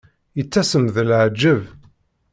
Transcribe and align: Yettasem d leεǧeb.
Yettasem 0.37 0.85
d 0.93 0.95
leεǧeb. 1.09 1.61